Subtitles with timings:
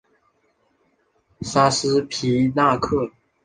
[1.41, 3.11] 沙斯皮纳克。